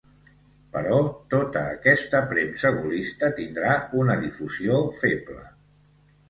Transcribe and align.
Però 0.75 0.95
tota 1.33 1.61
aquesta 1.73 2.21
premsa 2.31 2.71
gaullista 2.77 3.29
tindrà 3.41 3.77
una 4.05 4.17
difusió 4.25 4.81
feble. 5.03 5.47